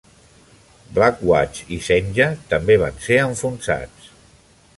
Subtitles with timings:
[0.95, 4.11] "Black Watch" i "Senja" també van ser enfonsats.